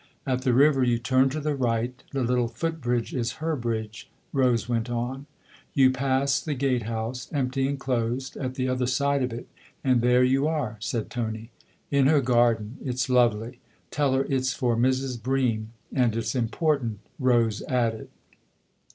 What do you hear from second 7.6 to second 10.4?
and closed at the other side of it, and there